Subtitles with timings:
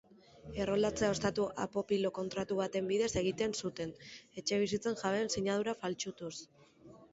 [0.63, 3.93] Erroldatzea ostatu-apopilo kontratu baten bidez egiten zuten,
[4.43, 6.35] etxebizitzen jabeen sinadura faltsutuz.